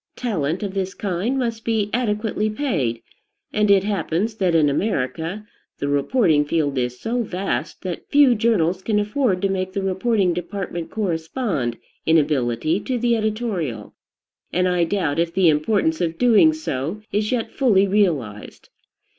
Talent 0.15 0.63
of 0.63 0.73
this 0.73 0.95
kind 0.95 1.37
must 1.37 1.63
be 1.63 1.91
adequately 1.93 2.49
paid; 2.49 3.03
and 3.53 3.69
it 3.69 3.83
happens 3.83 4.33
that 4.33 4.55
in 4.55 4.67
America 4.67 5.45
the 5.77 5.87
reporting 5.87 6.43
field 6.43 6.75
is 6.79 6.99
so 6.99 7.21
vast 7.21 7.83
that 7.83 8.09
few 8.09 8.33
journals 8.33 8.81
can 8.81 8.97
afford 8.99 9.43
to 9.43 9.49
make 9.49 9.73
the 9.73 9.83
reporting 9.83 10.33
department 10.33 10.89
correspond 10.89 11.77
in 12.03 12.17
ability 12.17 12.79
to 12.79 12.97
the 12.97 13.15
editorial, 13.15 13.93
and 14.51 14.67
I 14.67 14.85
doubt 14.85 15.19
if 15.19 15.35
the 15.35 15.49
importance 15.49 16.01
of 16.01 16.17
doing 16.17 16.51
so 16.51 17.03
is 17.11 17.31
yet 17.31 17.51
fully 17.51 17.87
realized. 17.87 18.69